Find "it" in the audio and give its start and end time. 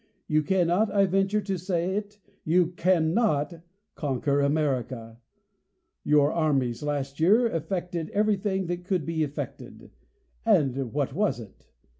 1.95-2.17, 11.39-11.67